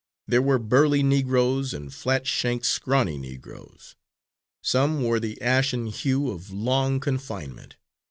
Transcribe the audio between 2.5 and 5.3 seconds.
scrawny Negroes. Some wore